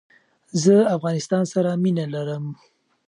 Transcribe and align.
زه 0.63 0.75
افغانستان 0.95 1.43
سر 1.51 1.65
مینه 1.83 2.05
لرم 2.13 2.45